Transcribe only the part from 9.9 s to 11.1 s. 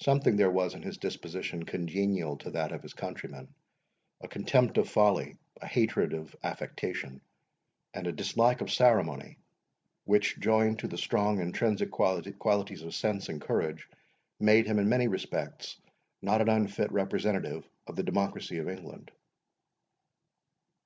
which, joined to the